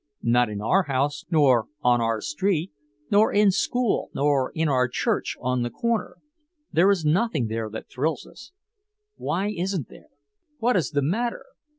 Not 0.23 0.49
in 0.49 0.61
our 0.61 0.85
house 0.89 1.25
nor 1.29 1.67
on 1.83 2.01
our 2.01 2.21
street, 2.21 2.71
nor 3.11 3.31
in 3.31 3.51
school 3.51 4.09
nor 4.15 4.51
in 4.55 4.67
our 4.67 4.87
church 4.87 5.37
on 5.39 5.61
the 5.61 5.69
corner. 5.69 6.17
There 6.71 6.89
is 6.89 7.05
nothing 7.05 7.45
there 7.49 7.69
that 7.69 7.87
thrills 7.87 8.25
us. 8.25 8.51
Why 9.17 9.53
isn't 9.55 9.89
there? 9.89 10.09
What 10.57 10.75
is 10.75 10.89
the 10.89 11.03
matter? 11.03 11.45